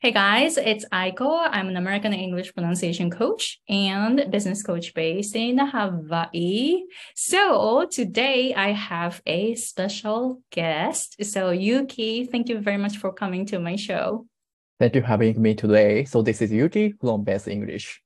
[0.00, 1.48] Hey guys, it's Aiko.
[1.50, 6.84] I'm an American English pronunciation coach and business coach based in Hawaii.
[7.16, 11.16] So today I have a special guest.
[11.24, 14.28] So Yuki, thank you very much for coming to my show.
[14.78, 16.04] Thank you for having me today.
[16.04, 18.00] So this is Yuki from Best English.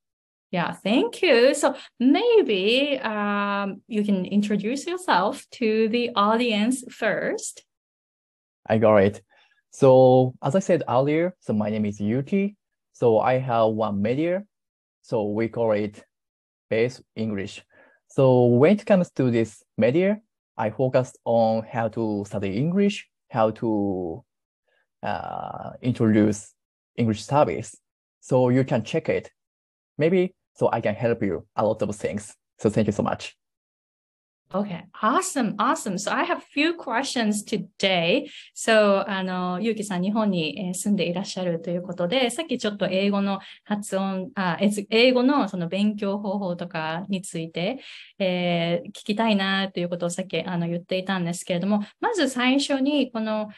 [0.51, 1.55] Yeah, thank you.
[1.55, 7.67] So maybe um, you can introduce yourself to the audience first.
[8.67, 9.23] I got it.
[9.73, 12.57] So as I said earlier, so my name is Yuki.
[12.93, 14.45] So I have one media.
[15.01, 16.05] So we call it
[16.69, 17.65] Base English.
[18.07, 20.21] So when it comes to this media,
[20.57, 24.23] I focused on how to study English, how to
[25.03, 26.53] uh, introduce
[26.97, 27.75] English service.
[28.21, 29.31] So you can check it.
[29.97, 32.35] Maybe so I can help you a lot of things.
[32.59, 33.37] So thank you so much.
[34.55, 35.97] Okay, awesome, awesome.
[35.97, 38.29] So I have few questions today.
[38.55, 44.59] So, あの、ゆうきさん、日本に住んでいらっしゃるということで、さっきちょっと英語の発音、あ
[44.91, 47.81] 英語のその勉強方法とかについて、
[48.19, 53.49] えー、聞きたいなということをさっきあの言っていたんですけれども、まず最初に、この、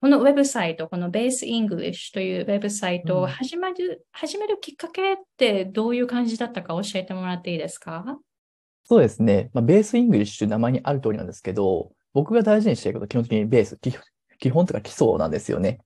[0.00, 8.18] このウェブサイト、この Base English というウェブサイトを始める、うん、始めるきっかけってどういう感じだったか教えてもらっていいですか？
[8.88, 9.50] そうですね。
[9.52, 13.78] まあ、 Base English 名前にある通りなんですけど、僕が大事にしていることは基本的にベース、
[14.38, 15.80] 基本とか基礎なんですよね。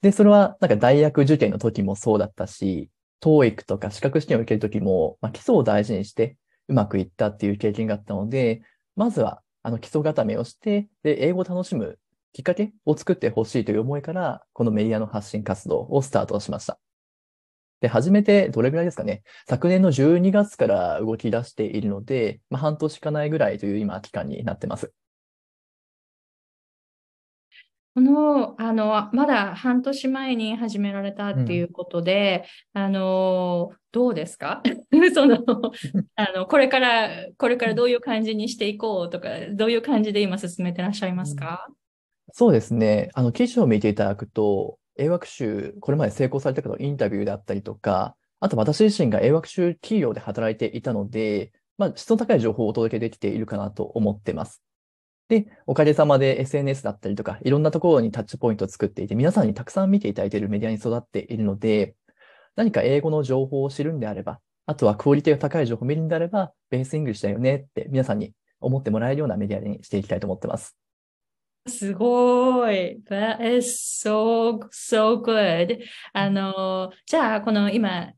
[0.00, 2.88] で、それはなんか大学受験の時もそうだったし、
[3.20, 8.62] TOEIC とか資格試験を受ける時も、まあ、基礎を大事にしてうまくいったっていう経験があったので、
[8.94, 11.98] まずはあの基礎固めをして、で、英語を楽しむ
[12.32, 16.78] きっかけを作ってほしいという思いから、このメディアの発信活動をスタートしました。
[17.86, 19.22] で、始めてどれぐらいですかね。
[19.48, 24.92] 昨年の12月から動き出しているので、まあ、半年かないぐらいという今期間になってます。
[27.94, 34.62] この、あの、まだ半年前に始められたっていうことで、うん、あの、どうですか？
[35.14, 35.38] その、
[36.16, 37.08] あの、これから、
[37.38, 41.74] これからどういう感じにしていこうとか、どういう感じで今進めてらっしゃいますか、うん、
[42.32, 43.10] そうですね。
[43.14, 54.62] あの、記事を見ていただくと、英学習、これまで成功された方のインタビューであったりとか、あと私自身が英学習企業で働いていたので、まあ、質の高い情報をお届けできているかなと思ってます。
[55.28, 61.96] で、おかげさまで SNS だったりとか、いろんなところにタッチポイントを作っていて、皆さんにたくさん見ていただいているメディアに育っているので、
[62.54, 70.76] 何か英語の情報を知るんであれば、あとはクオリティが高い情報を見るんであれば、 Base English だよねって皆さんに思ってもらえるようなメディアにしていきたいと思ってます。
[71.66, 73.00] すごい。
[73.08, 75.80] That is so, so good.
[76.12, 78.12] あの、じゃあ、この今、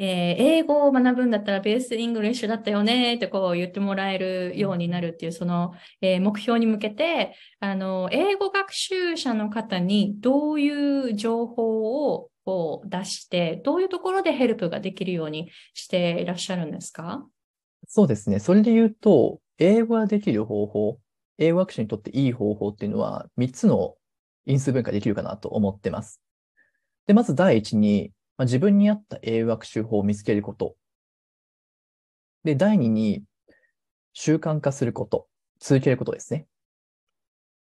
[0.00, 17.26] えー、英語を学ぶんだったら Base English だったよねってこう言ってもらえるようになるっていうその、えー、目標に向けてあの英語学習者の方にどういう情報をこう出してどういうところでヘルプができるようにしていらっしゃるんですか？
[17.88, 18.38] そうですね。
[18.38, 20.98] それで言うと英語ができる方法
[21.38, 23.96] 英語学習にとっていい方法っていうのは、3つの
[24.46, 26.20] 因数分解できるかなと思ってます。
[27.06, 30.76] で、まず第一に、まあ、自分に合った英語学習法を見つけること。
[32.44, 33.24] で、第二に、
[34.12, 35.28] 習慣化すること。
[35.60, 36.46] 続けることですね。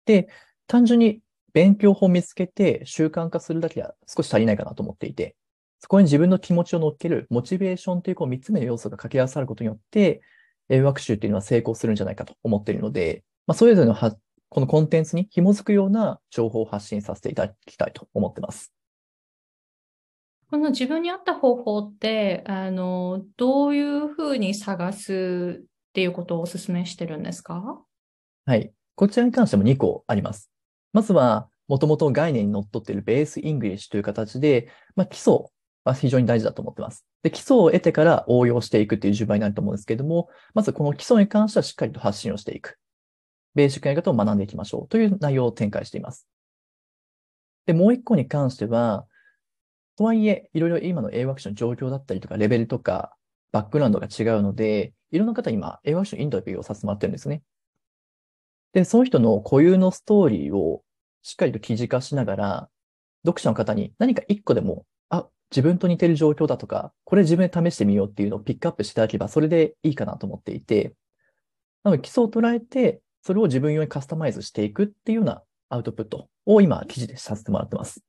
[0.04, 0.28] で、
[0.66, 1.20] 単純に
[1.52, 5.36] 勉強法を見つけて習慣化するだけでは少し足りないかなと思っていて、
[5.80, 10.22] そこに自分の気持ちを乗っけるモチベーションというこう3つ目の要素が掛け合わさることによって、
[10.68, 14.14] 英語学習っていうのは成功するんじゃないかと思っているので、まあ、それぞれのは
[14.50, 18.74] このコンテンツに紐づくような情報を発信させていただきたいと思ってます。
[20.50, 25.64] この自分に合った方法って、あの、どういうふうに探すっ
[25.94, 27.80] ていうことをお勧めしてるんですか？
[28.44, 28.70] はい。
[28.94, 30.50] こちらに関しても2個あります。
[30.92, 35.50] まずは、もともと概念にのっとっている Base English という形で、まあ、基礎
[35.84, 37.06] は非常に大事だと思ってます。
[37.22, 42.78] で、基礎を得てから応用していくっていう順番になると思うんですけれども、まずこの基礎に関してはしっかりと発信をしていく。
[43.58, 46.28] ベーシックなやり方を学んでいきましょうという内容を展開しています。
[47.66, 49.04] で、もう一個に関しては、
[49.96, 53.16] とはいえ、いろいろ今の英語学習の状況だったりとか、レベルとか、
[53.50, 57.42] バックグラウンドが違うので、いろんな方今、英語学習のインタビューをさせてもらってるんですね。
[58.74, 60.84] で、その人の固有のストーリーを
[61.22, 62.70] しっかりと記事化しながら、
[63.26, 70.94] 読者の方に何か一個でも、あ、自分と似てる状況だとか、これ自分で試してみようっていうのをピックアップしていただければ、それでいいかなと思っていて、
[71.82, 78.02] なので基礎を捉えて、それを自分用にカスタマイズしていくっていうようなアウトプットを今記事でさせてもらってます。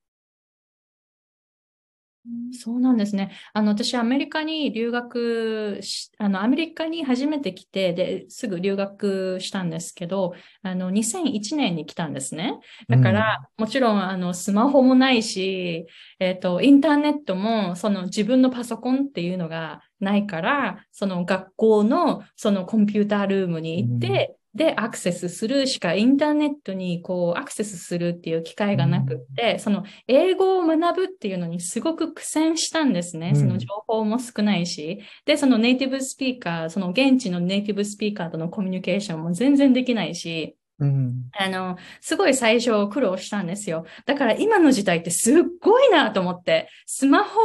[2.52, 3.32] そうなんですね。
[3.54, 12.60] あの、私、アメリカに留学し、あの、アメリカに初めて来て、で、すぐ留学したんですけど、あの、2001年に来たんですね。
[12.88, 15.88] だから、うん、もちろん、あの、スマホもないし、
[16.20, 33.32] えっ、ー、と、インターネットも、その自分のパソコンっていうのがないから、その学校の、そのコンピュータールームに行って、でアクセスするしかインターネットにこうアクセスするっていう機会がなくって、うん、その英語を学ぶっていうのにすごく苦戦したんですね。
[33.36, 35.00] うん、その情報も少ないし。
[35.24, 43.86] で、そのネイティブスピーカー、その現地のネイティブスピーカーとのコミュニケーションも全然できないし、うん、あの、すごい最初苦労したんですよ。
[44.06, 47.40] だから今の時代ってすっごいなと思って、スマホ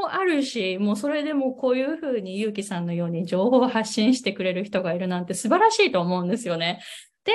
[0.00, 6.80] もあるし、もうそれでもこういうふうにゆうきさんのように情報を発信してくれる人がいるなんて素晴らしいと思うんですよね。
[7.24, 7.32] で、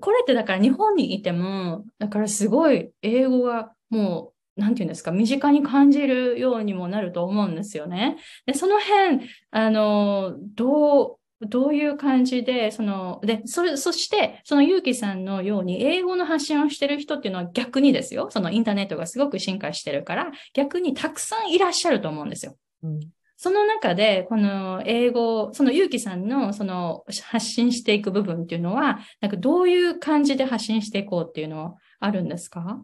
[0.00, 8.16] これってだから日本にいても、だからすごい英語がもうなんていうんですか、身近に感じるようにもなると思うんですよね。
[8.46, 18.28] で、その辺、あの、どう、どういう感じで、その、で、そそして、そのゆうきさんのように、英語の発信をしてる人っていうのは逆にですよ。
[18.30, 22.56] そのインターネットがすごく進化してるから、逆にたくさんいらっしゃると思うんですよ。
[22.82, 23.00] うん、
[23.36, 32.82] その中で、この英語、そのゆうきさんのその発信していく部分っていうのは、なんかどういう感じで発信していこうっていうのはあるんですか？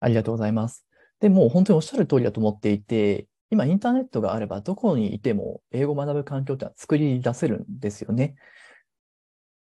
[0.00, 0.86] ありがとうございます。
[1.20, 8.36] でも本当におっしゃる通りだと思っていて、今インターネットがあればどこにいても英語を学ぶ環境ってのは作り出せるんですよね。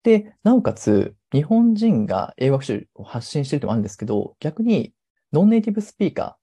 [0.04, 4.94] で、なおかつ日本人が英語学習を発信しているともあるんですけど、逆に
[5.32, 6.38] ノンネイティブスピーカ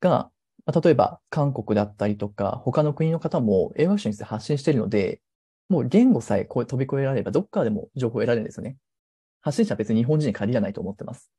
[0.00, 0.30] ーが、
[0.66, 5.20] まあ、例えば韓国だったりとか他の国の方も英語学習について発信しているので、
[5.68, 8.76] もう言語さえ飛び越えられればどっかでも情報を得られるんですよね。
[9.40, 11.30] 発信者は別に日本人に限らないと思ってます。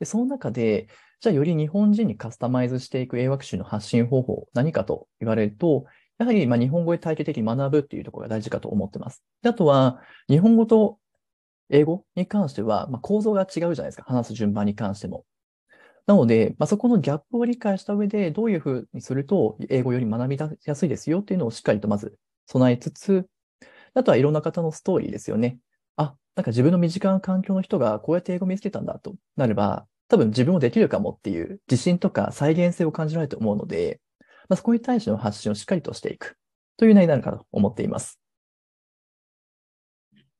[0.00, 0.88] で、その中で、
[1.20, 5.84] じゃあより日本人にカスタマイズしていく英学習の発信方法、何かと言われると、
[6.18, 9.22] やはりま日本語で体系的に学ぶっていうところが大事かと思ってます。
[9.42, 10.98] であとは、日本語と
[11.70, 14.04] 英語に関しては、ま構造が違うじゃないですか。
[14.04, 15.24] 話す順番に関しても。
[16.06, 23.26] なので、まあ、そこのギャップを理解した上で、どういうふうにすると、英語より学びやすいですよっていうのをしっかりとまず備えつつ、
[23.94, 25.58] あとはいろんな方のストーリーですよね。
[26.36, 34.00] あ、なんか自分の身近な環境の人がこうやって英語を見つけたんだとなれば、多分自分もできるかもっていう自信とか再現性を感じられると思うので、
[34.48, 36.36] まあ、そこに対しての発信をしっかりとしていく
[36.76, 38.18] という内になるかと思っています。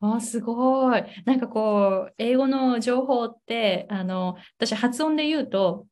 [0.01, 1.05] あ、すごい。
[1.27, 5.87] なんかこう、英語の情報って、あの、私発音で言うと、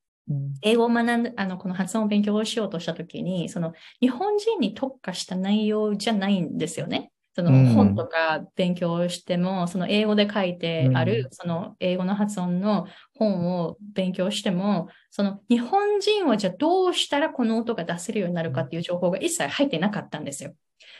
[0.62, 7.12] 英語を学んで、あの、この発音を勉強しようとしたときに、その、日本人に特化した内容じゃないんですよね。
[7.38, 20.52] その本とか勉強しても、うん、その英語で書いてある、その英語の発音の本を勉強しても、その日本人はじゃあどうしたらこの音が出せるようになるかっていう情報が一切入ってなかったんですよ。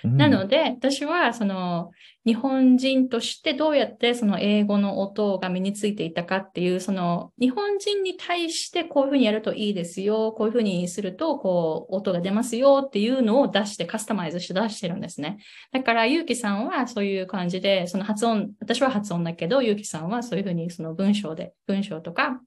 [0.05, 1.91] なので、私は、その、
[2.25, 15.39] 日本人としてどうやってその英語の音が身についていたかっていう、その、日本人に対してこういうふうにやるといいですよ、こういうふうにすると、こう、音が出ますよっていうのを出してカスタマイズして出してるんですね。
[15.73, 22.41] だから、ゆうきさんはそういう感じで、その発音、私は発音だけど、ゆうきさんはそういうふうにその文章で、文章とか、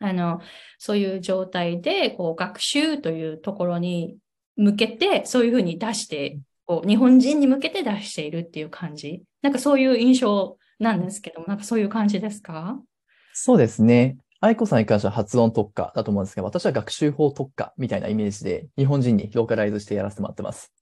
[0.00, 0.40] あの、
[0.78, 4.16] そういう状態で、こう、学習というところに
[4.56, 6.38] 向けて、そういうふうに出して
[6.70, 9.24] こう日本人に向けて出しているっていう感じ？
[9.42, 12.78] なんかそういう印象なんですけども、なんかそういう感じですか？
[13.32, 14.18] そうですね。
[14.40, 20.72] 愛子さんに関しては発音特化だと思うんですが、私は学習法特化みたいなイメージで、日本人にローカライズしてやらせてもらってます。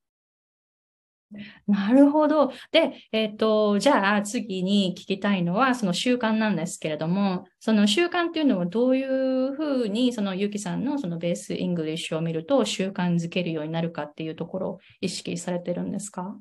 [1.67, 2.53] なるほど。
[2.73, 16.35] で、えっ、ー、と、じゃあ次に聞きたいのは、その習慣なんですけれども、その習慣っていうのはどういうふうに、その Yukiさんのその Base English を見ると習慣づけるようになるかっていうところを意識されてるんですか？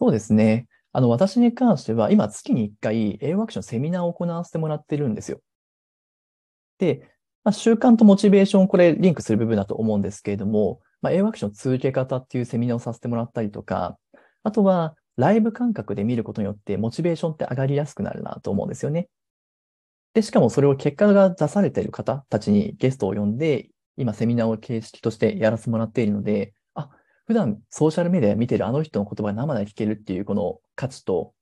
[0.00, 0.68] そうですね。
[0.92, 5.40] あの、私に関しては、今月に1回、英語学習のセミナーを行わせてもらってるんですよ。
[6.78, 7.02] で、
[7.44, 13.98] まあ、習慣とモチベーション、これリンクする部分だと思うんですけれども、まあ、英語学習の続け方っていうセミナーをさせてもらったりとか、
[14.42, 19.08] あとは、ライブ感覚で見ることによってモチベーションって上がりやすくなるなと思うんですよね。
[20.14, 26.88] で、しかもそれを結果が出されている方たちにゲストを呼んで、今セミナーを形式としてやらせてもらっているので、あ、
[27.26, 31.34] 普段ソーシャルメディア見てるあの人の言葉生で聞けるっていうこの価値と、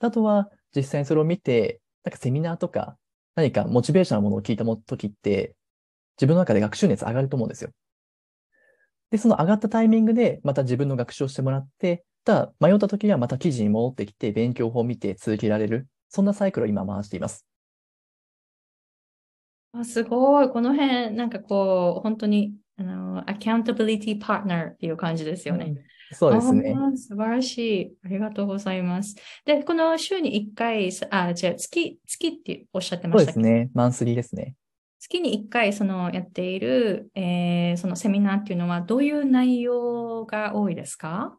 [0.00, 2.96] あとは実際にそれを見て、なんかセミナーとか
[3.34, 5.54] 何かモチベーションのものを聞いた時って、
[6.16, 7.70] 自分の中で学習熱上がると思うんですよ。
[9.14, 15.86] で、その上がったタイミングで、また自分の学習をしてもらって、ただ、迷った時にはまた記事に戻ってきて、勉強法を見て続けられる。
[16.08, 17.44] そんなサイクルを今回しています。
[19.72, 20.48] あすごい。
[20.48, 25.66] この辺、なんかこう、本当にあの、accountability partner っていう感じですよね。
[25.66, 25.78] うん
[26.12, 26.76] そうですね。
[26.96, 27.96] 素晴らしい。
[28.04, 29.16] ありがとうございます。
[29.44, 33.40] で、この週に1回、あ、じゃあ月、月っておっしゃってまそうしたっけ？
[33.40, 33.70] ですね。
[33.74, 34.54] マンスリーですね。
[35.04, 41.36] 月に1回そのやっている、えーそのセミナーっていうのはどういう内容が多いですか？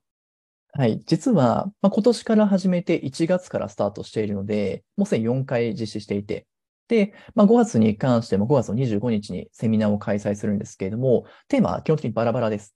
[0.74, 1.02] はい。
[1.06, 6.46] 実は、まあ、今年から始めて1月からスタートしているので、もうすでに4回実施していて、
[6.90, 12.76] で、まあ、5月に関しても5月の25日にセミナーを開催するんですけれども、テーマは基本的にバラバラです。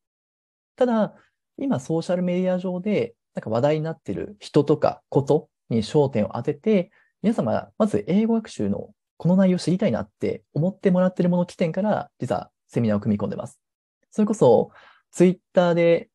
[0.75, 1.13] ただ、
[1.59, 6.91] 今ソーシャルメディア上でなんか話題になっている人とかことに焦点を当てて、
[7.21, 13.59] 皆様、まず英語学習のこの内容知りたいなって思ってもらってるもの起点から、実はセミナーを組み込んでます。
[14.11, 14.71] それこそ、
[15.11, 16.09] ツイッターで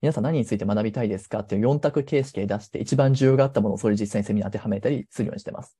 [0.00, 1.40] 皆さん何について学びたいですか？
[1.40, 5.76] っていう4択形式で出して、一番需要があったものをそれ実際にセミナー当てはめたりするようにしてます。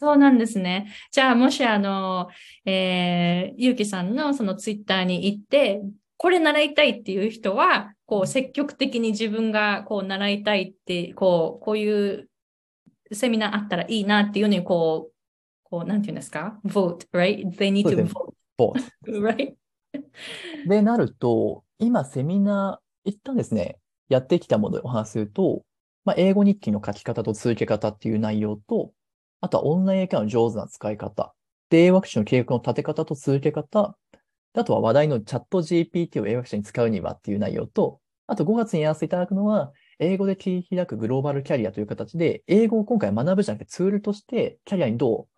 [0.00, 0.92] そうなんですね。
[1.12, 2.28] じゃあ、もしあの、
[2.64, 5.80] えー、ゆうきさんのそのツイッターに行って、
[6.16, 12.28] これ習いたいっていう人は、こう積極的に自分がこう習いたいって、こう、こういう
[13.12, 15.15] セミナーあったらいいなっていうのに、こう、
[15.70, 17.48] こう、なんていうんですか ?vote, right?
[17.50, 19.54] They need to vote, ボー right?
[20.66, 25.62] で、なると、今セミナー、一旦ですね、やってきたものでお話しすると、
[26.04, 28.92] まあ、英語日記の書き方と続け方っていう内容と、
[29.40, 31.34] あとはオンライン英会話の上手な使い方、
[31.68, 33.96] で、英語学習の計画の立て方と続け方、
[34.54, 45.35] であとは話題のチャット GPT を英語学習に使うにはっていう内容と、あと5月にやらせていただくのは、英語で切り開くグローバルキャリアという形で、英語を今回学ぶじゃなくてツールとしてキャリアにどう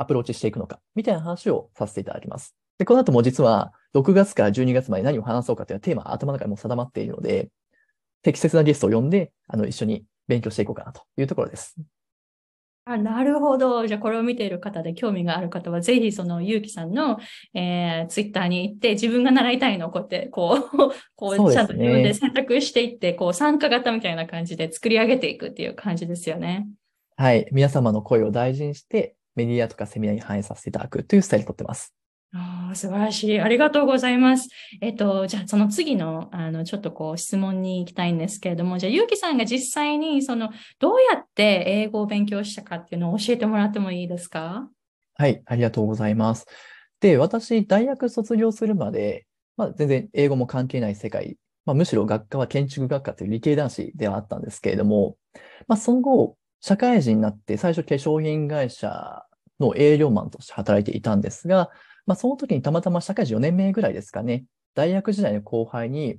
[0.00, 2.54] アプローチしていくのか、みたいな話をさせていただきます。
[2.78, 7.50] で、この後も実は6月から12月まで何を話そうかというのはテーマは頭の中にもう定まっているので、
[8.22, 11.76] 適切なゲストを呼んで、あの、一緒に勉強していこうかなというところです。
[12.84, 13.86] あ、なるほど。
[13.86, 17.18] じゃあ、これを見ている方で興味がある方は、ぜひ、その、ゆうきさんの、
[17.52, 20.78] えー、ツイッターに行って、自分が習いたいのをこうやって、こう、
[21.14, 26.66] こう、ちゃんと自分で選択していって、こう、参加型みたいな感じで作り上げていくっていう感じですよね。
[27.16, 27.46] はい。
[27.52, 31.94] 皆様の声を大事にして、メディアとかセミナーに反映させていただくというスタイルをとってます。
[32.34, 33.40] ああ、素晴らしい。
[33.40, 34.50] ありがとうございます。
[34.82, 44.68] えっと、じゃあ、その次の、あの、ちょっとこう、質問に行きたいんですけれども、じゃあ、ゆうきさんが実際に、その、どうやって英語を勉強したかっていうのを教えてもらってもいいですか？
[45.14, 45.40] はい。
[45.46, 46.44] ありがとうございます。
[47.00, 49.26] で、私、大学卒業するまで、
[49.56, 55.16] まあ、全然英語も関係ない世界、まあ、むしろ学科は建築学科という理系男子ではあったんですけれども、
[55.66, 59.24] まあ、その後、社会人になって最初化粧品会社
[59.60, 61.70] の営業マンとして働いていたんですが、
[62.06, 66.18] まあ、その時にたまたま社会人4年目ぐらいですかね、大学時代の後輩に、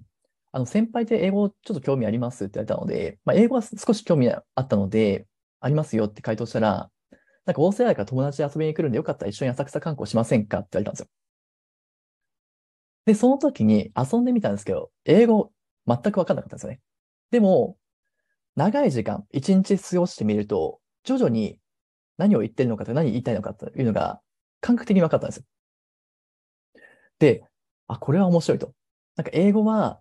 [0.52, 5.28] あの、先輩で英語ちょっと興味ありますって言われたので、まあ、英語は少し興味あったので、
[5.62, 6.90] ありますよって回答したら、
[7.46, 11.08] なんか大勢から友達で遊びに来るんでよかったら一緒に浅草観光しませんかって言われたんですよ。
[13.06, 15.52] で、その時に遊んでみたんですけど、英語
[15.88, 16.80] 全くわかんなかったんですよね。
[17.32, 17.78] でも、
[18.56, 21.60] 長い時間、一日過ごしてみると、徐々に
[22.20, 24.20] 何を言ってるのかと何言いたいのかというのが
[24.62, 25.44] 感覚的に分かったんですよ。
[27.18, 27.44] で、
[27.88, 28.74] あ、これは面白いと。
[29.16, 30.00] なんか英語は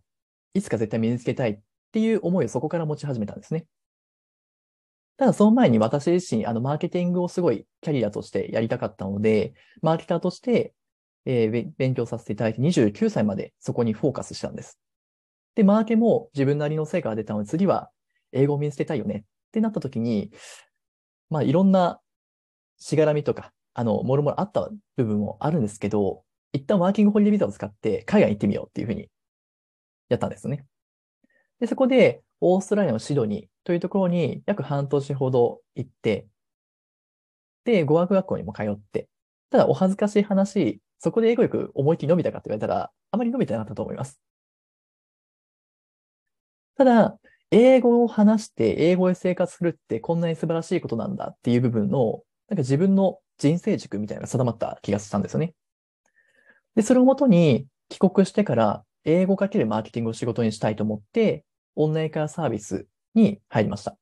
[0.52, 1.60] いつか絶対身につけたいっ
[1.92, 3.66] ていう思いをそこから持ち始めたんですね。
[5.16, 10.74] ただその前に私自身、あの、マーケティングをすごいキャリアとしてやりたかったので、マーケターとして、
[11.24, 14.78] えー勉強させていただいて29歳までそこにフォーカスしたんです。
[15.56, 17.90] で、マーケも自分なりの成果が出たので、次は
[18.32, 20.30] 英語を身につけたいよねってなった時に、
[21.30, 22.00] まあいろんな
[22.78, 29.08] しがらみとか、あの、もろもろあった部分もあるんですけど、一旦ワーキングホリデービザを使って海外に行ってみようっていうふうに
[30.08, 30.64] やったんですね。
[31.60, 36.26] で、そこでオーストラリアのシドニーというところに約半年ほど行って、
[37.64, 39.08] で、語学学校にも通って、
[39.50, 44.20] ただお恥ずかしい話、そこで英語力思いっきり伸びたかって言われたら、あまり伸びてなかったと思います。
[46.76, 47.18] ただ、
[47.50, 55.54] 英語を話して英語で生活するってこんなに素晴らしいことなんだっていう部分の、なんか自分の人生軸みたいなのが定まった気がしたんですよね。
[56.74, 61.44] で、それをもとに帰国してから英語かけるマーケティングを仕事にしたいと思って、
[61.76, 63.96] オンライン化サービスに入りました。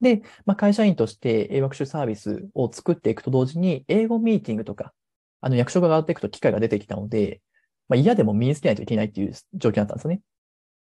[0.00, 4.92] で、まあ、会社員として英学習サービスを作っていくと同時に、英語ミーティングとか、
[5.40, 7.40] あの役所が上がっていくと機会が出てきたので、
[7.88, 10.20] まあ、嫌でも身につけないといけないっていう状況だったんですよね。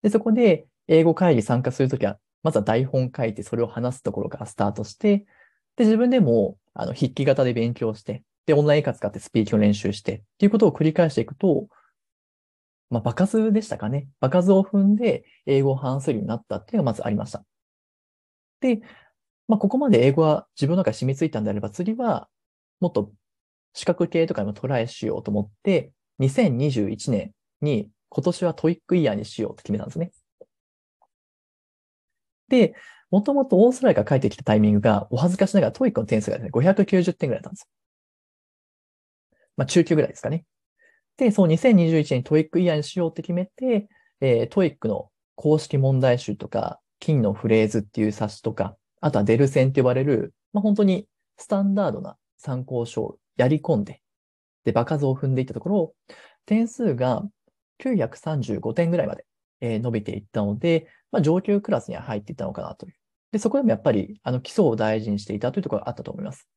[0.02, 5.24] で、そこで英語会議参加するときは、まずは台本書いてそれを話すところからスタートして、
[5.80, 11.68] で、自分でも、あの、筆記型で勉強して、で、オンライン英会話使ってスピーキングを練習して、っていうことを繰り返していくと、
[12.90, 14.06] まあ、場数でしたかね。
[14.20, 17.46] 場数を踏んで英語を話せるようになったっていうのがまずありました。
[18.60, 18.82] で、
[19.48, 22.28] まあ、ここまで英語は自分の中に染みついたんであれば、次は、
[22.80, 23.10] もっと
[23.72, 27.32] 資格系とかにもトライしようと思って、2021年
[27.62, 30.12] に今年はトイックイヤーにしようと決めたんですね。
[32.50, 32.74] で、
[33.10, 37.66] もともとオーストラリアから帰ってきたタイミングが、お恥ずかしながら TOEIC の点数がですね、590点ぐらいだったんですよ。
[39.56, 40.44] まあ、中級ぐらいですかね。
[41.16, 43.88] で、その2021年にトイックイヤーにしようって決めて、
[44.20, 54.02] えー、 TOEIC の公式問題集とか、金のフレーズっていう冊子とか、あとはでる1000って呼ばれる、まあ、本当にスタンダードな参考書をやり込んで、
[54.64, 55.94] で、場数を踏んでいったところ、
[56.46, 57.22] 点数が
[57.82, 59.24] 935点ぐらいまで、
[59.60, 62.99] えー、伸びていったので、まあ、上級クラスには入っていったのかなという。
[63.32, 66.48] で、そこでもやっぱり、あの、基礎を大事にしていたというところがあったと思います。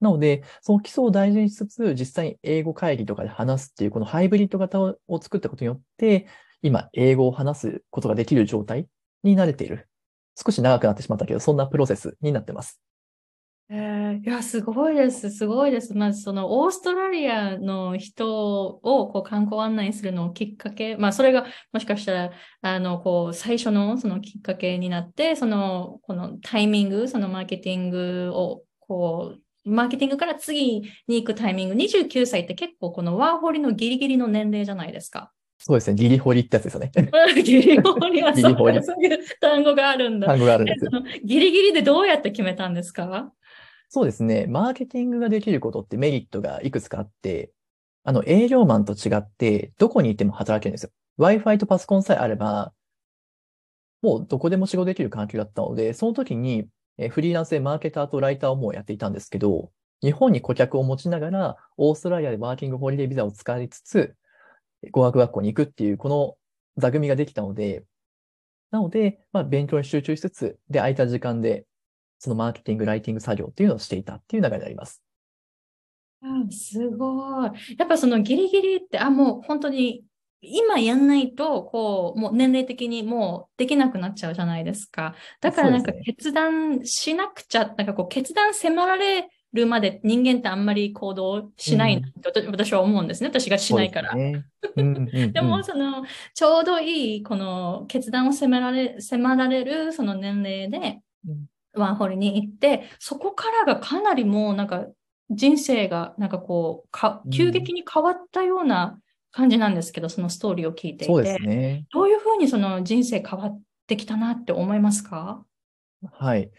[0.00, 6.26] なので、その基礎を大事にしつつ、実際に英語会議とかで話すっていう、このハイブリッド型を作ったことによって、
[6.62, 8.86] 今、英語を話すことができる状態
[9.22, 9.88] に慣れている。
[10.42, 12.80] 少し長くなってしまったけど、そんなプロセスになってます。
[13.72, 15.30] えー、いや、すごいです。
[15.30, 15.94] すごいです。
[15.94, 22.30] まず、その、オーストラリアの人を、こう、観光案内するのをきっかけ、まあ、それが、もしかしたら、
[22.62, 35.30] あの、こう、最初の、そのきっかけになって、その、このタイミング、そのマーケティングを、こう、マーケティングから次に行くタイミング、29歳って結構このワーホリのギリギリの年齢じゃないですか。
[35.58, 35.94] そうですね。
[35.94, 36.90] ギリホリってやつですよね。
[37.44, 38.72] ギリホリはそうそう
[39.04, 40.26] いう単語があるんだ。
[40.26, 40.86] 単語があるんです
[41.22, 43.30] ギリギリでどうやって決めたんですか？
[43.92, 44.46] そうですね。
[44.46, 47.52] マーケティングができることってメリットがいくつかあって、
[48.04, 50.90] あの、営業マンと違って、どこにいても働けるんですよ。
[51.18, 52.72] Wi-Fi とパソコンさえあれば、
[54.02, 56.68] もうどこでも仕事できる環境だったので、その時に、
[56.98, 59.70] えフリーランスでマーケターとライターをもうやっていたんですけど、
[60.02, 64.14] 日本に顧客を持ちながら、オーストラリアでワーキングホリデービザを使いつつ、
[64.92, 66.36] 語学学校に行くっていう、この
[66.78, 67.84] 座組ができたので、
[68.70, 71.66] なので、まあ、勉強に集中しつつ、で、空いた時間で、
[72.20, 75.02] そのマーケティング、ライティング作業っていうのをしていたっていう流れになります。
[76.22, 77.50] あすごい。
[77.78, 80.04] やっぱそのギリギリって、あ、もう本当に
[80.42, 85.14] 今やんないと、こう、もう年齢的にもうできなくなっちゃうじゃないですか。
[85.40, 93.28] だからなんか決断しなくちゃ、ね、なんかこう決断迫られるまで人間ってあんまり行動しないなって、私は思うんですね。
[93.28, 94.14] 私がしないから。
[94.14, 94.44] で
[95.32, 96.04] でも、その、
[96.34, 101.00] ちょうどいい、この決断を迫られ、迫られる、その年齢で、
[101.74, 104.86] ワンホリに行って、そこからがかなりもうなんか
[105.30, 108.98] 人生がなんかこう、か急激に変わったような
[109.30, 111.04] 感じなんですけど、そのストーリーを聞いていて。
[111.06, 111.86] そうですね。
[111.92, 115.44] どういうふうにその人生変わってきたなって思いますか？
[116.12, 116.42] はい。
[116.42, 116.50] っ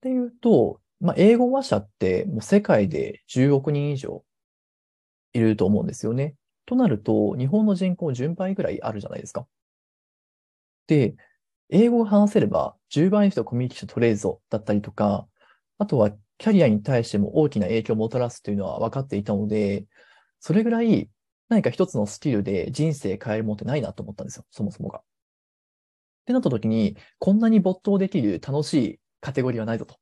[0.00, 4.24] ていうと、まあ、英語話者ってもう世界で10億人以上
[5.34, 6.34] いると思うんですよね。
[6.64, 9.46] となると、日本の人口10倍ぐらいあるじゃないですか。
[10.86, 11.14] で、
[11.70, 15.26] 英語を話せれば10倍の人コミュニケーション取れるぞだったりとか、
[15.78, 19.86] あとはキャリアに対しても大きな影響をもたらすというのは分かっていたので、
[20.40, 21.08] それぐらい
[21.48, 24.98] 何か一つのスキルで人生変えるものってないなと思ったんですよ、そもそもが。
[24.98, 25.02] っ
[26.26, 29.96] てなった時に、こんなに没頭できる楽しいカテゴリーはないぞと。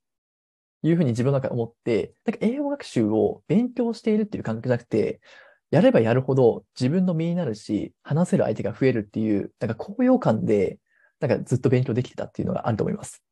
[0.84, 5.20] いうふうに自分の中で思って、なんか英語学習を勉強しているっていう感覚じゃなくて、
[5.70, 10.78] やればやるほど自分の身になるし、話せる相手が増えるっていう、なんか高揚感で、
[11.22, 13.22] なんかずっと勉強できてたっていうのがあると思います。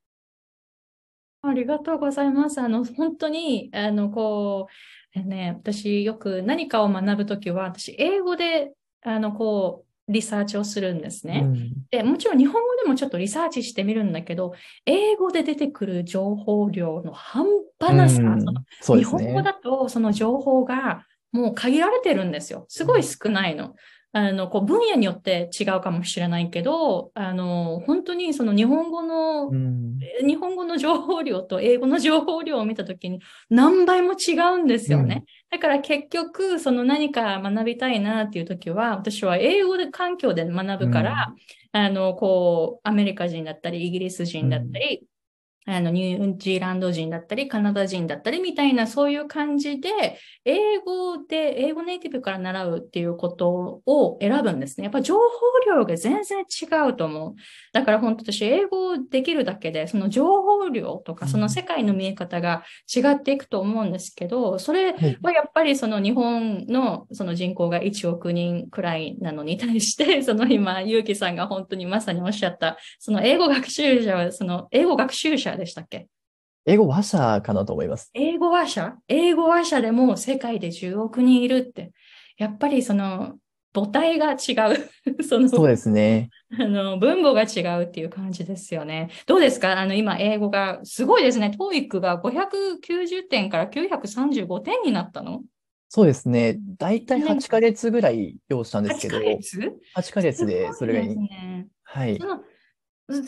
[1.43, 2.61] ありがとうございます。
[2.61, 4.69] あの、本当に、あの、こ
[5.17, 8.73] う、ね、私よく何かを学ぶときは、私、英語で、
[9.03, 12.03] あの、こう、リサーチをするんですね、うん、で。
[12.03, 14.53] もちろん日本語でもちょっとリサーチしてみるんだけど、
[14.85, 17.47] 英語で出てくる情報量の半
[17.79, 18.45] 端なさ、うんね、
[18.81, 22.67] 日本語だとその情報がもう限られてるんですよ。
[22.69, 23.77] すごい少ないの。
[24.13, 33.21] あの、こう、分野によって違うかもしれないけど、あの、本当にその日本語の、うん、日本語の情報量と英語の情報量を見たときに
[33.51, 35.25] 何倍も違うんですよね。
[35.53, 41.33] うん、だから結局、その何か学びたいなっていうときは、私は英語で環境で学ぶから、
[41.73, 45.05] うん、あの、こう、アメリカ人だったり、イギリス人だったり、
[45.67, 54.85] あの、ニュージーランド人だったり、カナダ人だったりみたいな、そういう感じで、英語で、英語ネイティブから習うっていうことを選ぶんですね。
[54.85, 55.21] やっぱ情報
[55.67, 57.35] 量が全然違うと思う。
[57.73, 76.09] だから本当私、英語できるだけで、その情報量とか、その世界の見え方が違っていくと思うんですけど、それはやっぱりその日本のその人口が1億人くらいなのに対して、 その今、ゆうきさんが本当にまさにおっしゃった、その英語学習者は、その英語学習者でしたっけ？
[76.67, 78.11] 英語話者かなと思います。
[78.15, 78.97] 英語話者？
[79.09, 81.93] 英語話者でも世界で10億人いるって、
[82.37, 83.37] やっぱりその
[83.73, 85.49] 母体が違う その。
[85.49, 86.29] そうですね。
[86.59, 89.11] あの、分母が違うっていう感じですよね。
[89.27, 89.79] どうですか？
[89.79, 91.53] あの、今、英語が、すごいですね。
[91.57, 95.43] TOEIC が590点から935点になったの？
[95.89, 96.57] そうですね。
[96.79, 101.67] だいたい8ヶ月ぐらい要したんですけ8ど、ヶ月？8ヶ月でそれがいいいね。
[101.83, 102.27] はいそ。
[102.27, 102.43] の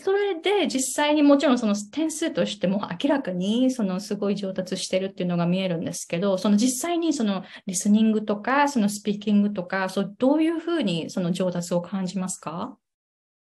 [0.03, 12.77] それで実際にもちろんその点数としても明らかにそのすごい上達してるっていうのが見えるんですけど、その実際にそのリスニングとか、そのスピーキングとか、そうどういうふうにその上達を感じますか？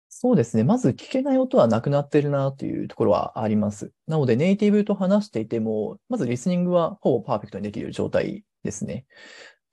[0.08, 0.64] そうですね。
[0.64, 3.92] まず聞けない音はなくなってるなというところはあります。
[4.06, 9.04] なのでネイティブと話していても、まずリスニングはほぼパーフェクトにできる状態ですね。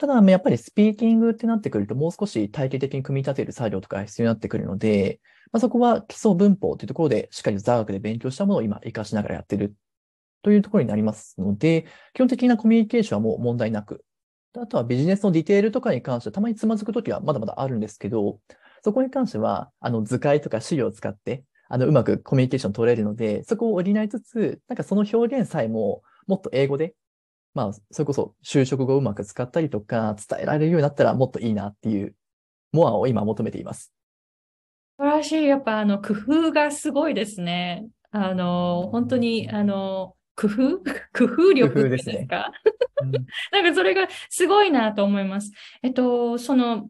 [0.04, 5.22] ただ、やっぱりスピーキングってなってくると、もう少し体系的に組み立てる作業とかが必要になってくるので、
[5.54, 9.76] まあ、そこは基礎文法というところで、しっかり座学で勉強したものを今活かしながらやってる
[10.42, 14.04] というところになりますので、基本的なコミュニケーションはもう問題なく、
[14.60, 18.42] あとはビジネスのディテールとかに関してはたまにつまずくときはまだまだあるんですけど、
[18.84, 26.94] そこに関しては、あの図解とか資料を使って、あのうまくコミュニケーション取れるので、そこを補いつつ、なんかその表現さえももっと英語で
[27.54, 32.16] まあ、それこそ就職後うまく使ったりとか、伝えられるようになったらもっといいなっていう、
[32.72, 33.94] モアを今求めています。
[35.00, 35.46] 素晴らしい。
[35.46, 37.86] やっぱあの工夫がすごいですね。
[38.12, 40.80] あの、本当にあの、工夫？
[41.14, 42.52] 工夫力ってですか？
[43.52, 45.52] なんかそれがすごいなと思います。
[45.84, 46.90] えっと、その、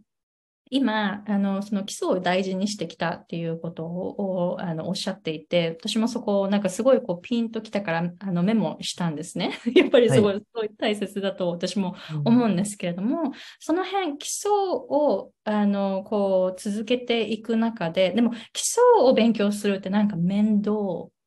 [0.73, 9.51] 今、あの、その基礎を大事にしてきたっていうことを、あの、おっしゃっていて、私もそこ、なんかすごいこう、ピンときたから、あの、メモしたんですね。
[9.75, 10.41] やっぱりすごい、い
[10.77, 20.71] 大切だと私も思うんですけれども、その辺、基礎を、あの、こう、続けていく中で、でも、基礎を勉強するってなんか面倒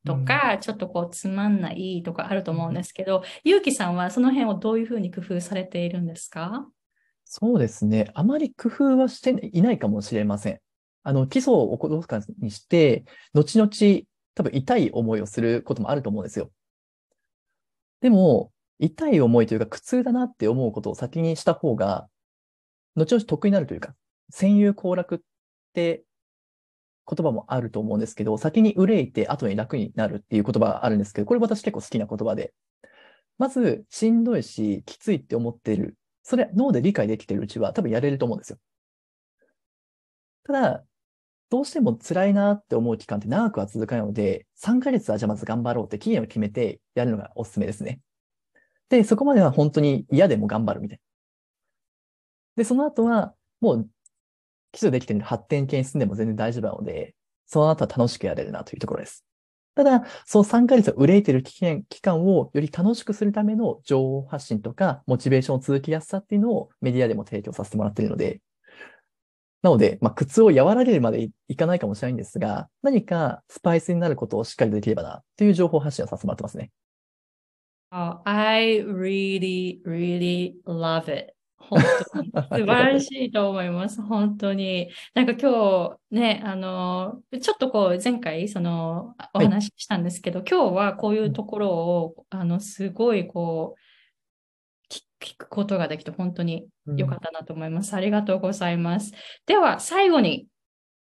[0.05, 6.67] とか、ちょっとこう、つまんないとかあると思うんですけど、ゆうきさんはその辺をどういうふうに工夫されているんですか？
[7.29, 8.11] そうですね。
[8.15, 10.61] あまり工夫はしていないかもしれません。
[11.03, 13.69] あの、基礎をおろかにして、後々
[14.35, 16.51] 多分痛い思いをすることもあると思うんですよ。
[18.01, 22.09] でも、痛い思いというか苦痛だなって思うことを先にした方が、
[22.95, 23.95] 後々得になるというか、
[24.31, 25.19] 戦友行楽っ
[25.73, 26.05] て
[27.09, 32.55] 言葉もあると思うんですけど、先に憂いて後に楽になるっていう言葉があるんですけど、これ私結構好きな言葉で。
[33.39, 35.97] まず、しんどいし、きついって思ってる。
[36.29, 38.59] それ脳で理解できてるうちは多分やれると思うんですよ。
[40.43, 40.85] ただ、
[41.51, 48.01] どうしても辛いなって思う期間って長くは続かないので、3ヶ月はじゃあまず頑張ろうって期限を決めてやるのがおすすめですね。
[48.89, 51.03] で、そこまでは本当に嫌でも頑張るみたいな。
[52.57, 53.91] で、その後はもう
[54.73, 57.15] 基礎できてる発展系に進んでも全然大丈夫なので、
[57.47, 59.26] その後は楽しくやれるなというところです。
[59.77, 68.41] ただ、その3ヶ月を憂いている期間期間をより楽しくするための情報発信とか、モチベーションを続きやすさっていうのをメディアでも提供させてもらっているので、
[69.61, 76.71] なので、まあ、苦痛を和らげるまでいかないかもしれないんですが、何かスパイスになることをしっかりできればな、という情報発信をさせてもらってますね。
[77.93, 81.36] Oh, I really, really love it.
[81.59, 81.81] 本
[82.13, 84.03] 当に 素晴らしいと思います。
[84.03, 84.91] 本当に。
[85.15, 93.81] なんか今日ね、あの、ちょっとこう前回そのお話ししたんですけど、はい、今日はこういうところを、あの、すごいこう、
[95.19, 97.93] 聞くことができて本当に良かったなと思います。
[97.93, 99.13] うん、ありがとうございます。
[99.47, 100.47] では最後に、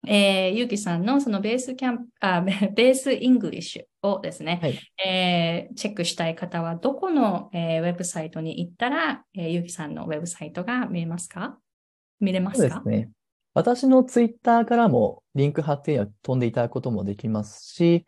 [0.06, 11.58] えー、ゆうきさんのそのベースキャンプ、あ、Base English をですね、はい、えー、チェックしたい方は、どこの、えー、ウェブサイトに行ったら、えー、ゆうきさんのウェブサイトが見えますか？
[12.20, 12.74] 見れますか？
[12.76, 13.10] そうですね。
[13.54, 18.04] 私のツイッターからもリンク貼って飛んでいただくこともできますし、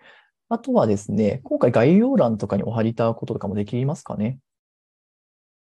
[0.48, 4.38] あとはですね、今回概要欄とかにお貼りいただくこととかもできますかね？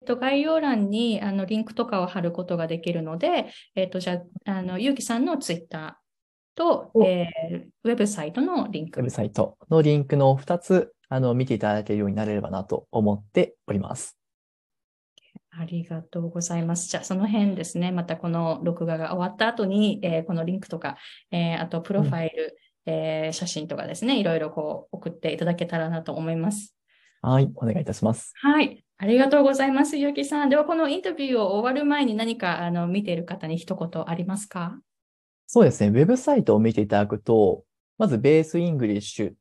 [0.02, 6.01] えっと、概要欄にあのリンクとかを貼ることができるので、えっと、じゃあ、あの、ゆうきさんのツイッター
[6.54, 9.00] と、えー、ウェブサイトのリンク。
[9.00, 14.18] ウェブサイトのリンクの2つ、あの、見ていただけるようになれればなと思っております。
[15.50, 16.88] ありがとうございます。
[16.88, 20.96] じゃあ、その辺ですね、またこの録画が終わった後に、えー、このリンクとか、
[21.30, 26.74] えー、あと、プロファイル、うん、えー、写真とかですね、いろいろこう、送っていただけたらなと思います。
[27.20, 28.32] はい、お願いいたします。
[28.36, 28.82] はい。
[28.96, 30.48] ありがとうございます、ゆうきさん。
[30.48, 34.80] では、このインタビューを終わる前に何かあの見ている方に一言ありますか？
[35.54, 35.90] そうですね。
[35.90, 37.66] ウェブサイトを見ていただくと、
[37.98, 39.34] まず Base English っ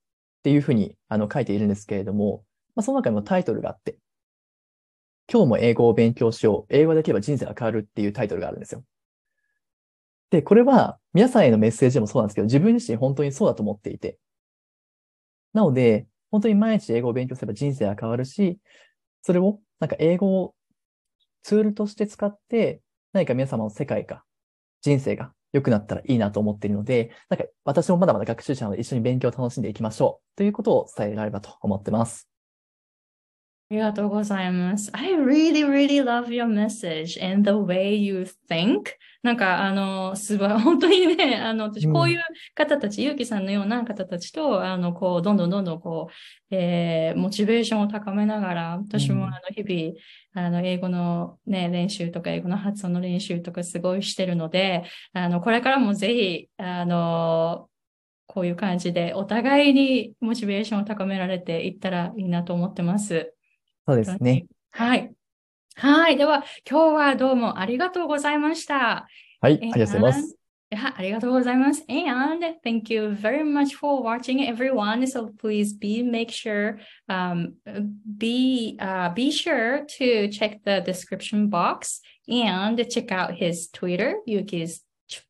[0.43, 2.43] ていうふうにあの書いているんですけれども、
[2.75, 3.95] まあ、その中にもタイトルがあって、
[5.31, 6.75] 今日も英語を勉強しよう。
[6.75, 8.83] 英語できれば人生が変わるっていうタイトルがあるんですよ。
[10.31, 14.19] で、これは皆さんへのメッセージでもそうなんですけど、自分自身本当にそうだと思っていて。
[15.53, 18.59] なので、本当に毎日英語を勉強すれば人生が変わるし、
[19.21, 20.55] それをなんか英語を
[21.43, 22.81] ツールとして使って、
[23.13, 24.25] 何か皆様の世界が、
[24.81, 32.30] 人生が良くなったらいいなと思っているので、なんか私もまだまだ学習者なの一緒に勉強を楽しんでいきましょうということを伝えられればと思ってます。
[33.71, 34.89] ありがとうございます。
[34.91, 38.81] I really, really love your message and the way you think.
[39.23, 42.21] なんか、あの、すごい、 本当にね、あの、私、うんこういう
[42.53, 46.13] 方たち、ゆうきさんのような方たちと、あの、こう、どんどんどんどん、こう、
[46.53, 57.69] えー、モチベーションを高めながら、私も、うんあの、日々、あの、英語のね、練習とか、英語の発音の練習とか、すごいしてるので、あの、これからもぜひ、あの、
[58.27, 63.33] こういう感じで、お互いにモチベーションを高められていったらいいなと思ってます。
[63.87, 64.45] そうですね。
[64.71, 65.11] はい。
[65.75, 66.17] はい。
[66.17, 69.07] では、今日はどうもありがとうございました。
[69.41, 69.59] はい、
[70.95, 71.83] ありがとうございます。
[71.89, 75.05] Yeah, thank you very much for watching everyone.
[75.05, 76.77] So please be make sure
[77.09, 77.55] um
[78.17, 84.81] be uh be sure to check the description box and check out his Twitter, Yuki's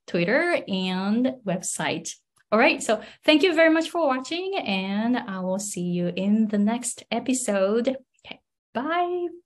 [0.05, 2.13] Twitter and website.
[2.51, 6.49] All right, so thank you very much for watching, and I will see you in
[6.49, 7.97] the next episode.
[8.73, 9.40] Bye.